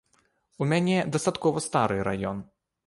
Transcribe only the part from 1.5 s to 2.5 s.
стары раён.